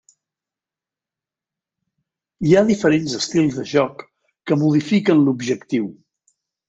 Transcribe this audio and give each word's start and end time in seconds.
Hi 2.47 2.55
ha 2.55 2.63
diferents 2.69 3.13
estils 3.19 3.59
de 3.59 3.67
joc 3.73 4.03
que 4.51 4.59
modifiquen 4.63 5.23
l'objectiu. 5.29 5.87